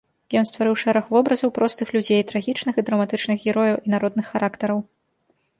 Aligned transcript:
Ён 0.39 0.45
стварыў 0.51 0.75
шэраг 0.83 1.11
вобразаў 1.15 1.53
простых 1.57 1.93
людзей, 1.97 2.21
трагічных 2.33 2.75
і 2.81 2.87
драматычных 2.87 3.37
герояў 3.51 3.77
і 3.85 3.95
народных 3.97 4.25
характараў. 4.35 4.79